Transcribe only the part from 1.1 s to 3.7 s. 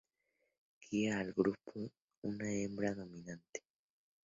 al grupo una hembra dominante.